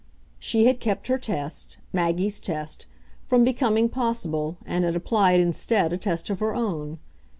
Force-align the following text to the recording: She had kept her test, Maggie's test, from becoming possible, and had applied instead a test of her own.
She 0.39 0.65
had 0.65 0.79
kept 0.79 1.05
her 1.09 1.19
test, 1.19 1.77
Maggie's 1.93 2.39
test, 2.39 2.87
from 3.27 3.43
becoming 3.43 3.87
possible, 3.87 4.57
and 4.65 4.83
had 4.83 4.95
applied 4.95 5.39
instead 5.39 5.93
a 5.93 5.97
test 5.99 6.31
of 6.31 6.39
her 6.39 6.55
own. 6.55 6.97